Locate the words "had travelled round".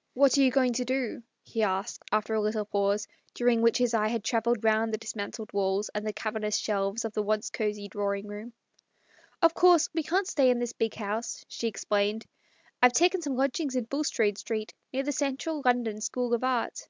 4.06-4.94